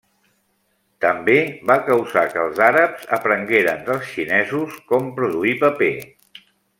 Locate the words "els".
2.45-2.61